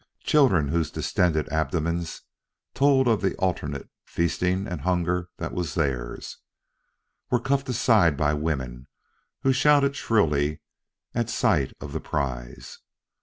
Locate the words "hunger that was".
4.81-5.75